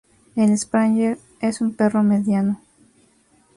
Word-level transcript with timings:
El 0.35 0.57
Springer 0.57 1.19
es 1.41 1.61
un 1.61 1.75
perro 1.75 2.01
mediano. 2.01 2.59